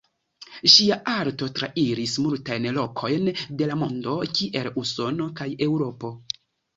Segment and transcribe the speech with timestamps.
[0.75, 3.27] Ŝia arto trairis multajn lokojn
[3.59, 6.11] de la mondo kiel Usono kaj Eŭropo.